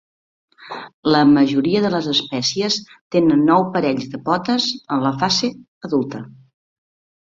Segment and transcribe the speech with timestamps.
[1.15, 2.79] La majoria de les espècies
[3.17, 5.55] tenen nou parells de potes en la fase
[5.93, 6.29] adulta.